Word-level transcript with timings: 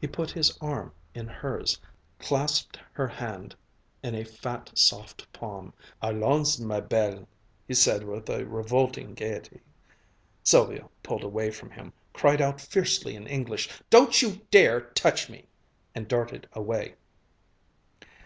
He 0.00 0.06
put 0.06 0.30
his 0.30 0.56
arm 0.62 0.94
in 1.12 1.26
hers, 1.26 1.78
clasped 2.18 2.78
her 2.94 3.06
hand 3.06 3.54
in 4.02 4.14
a 4.14 4.24
fat, 4.24 4.70
soft 4.74 5.30
palm, 5.30 5.74
and, 6.00 6.22
"Allons, 6.22 6.58
ma 6.58 6.80
belle!" 6.80 7.28
he 7.66 7.74
said 7.74 8.02
with 8.04 8.30
a 8.30 8.46
revolting 8.46 9.12
gayety. 9.12 9.60
Sylvia 10.42 10.88
pulled 11.02 11.22
away 11.22 11.50
from 11.50 11.68
him, 11.68 11.92
cried 12.14 12.40
out 12.40 12.62
fiercely 12.62 13.14
in 13.14 13.26
English, 13.26 13.68
"Don't 13.90 14.22
you 14.22 14.40
dare 14.50 14.80
to 14.80 14.94
touch 15.02 15.28
me!" 15.28 15.44
and 15.94 16.08
darted 16.08 16.48
away. 16.54 16.94